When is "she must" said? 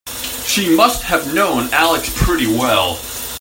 0.47-1.03